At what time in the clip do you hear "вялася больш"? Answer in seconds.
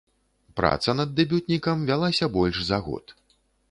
1.93-2.57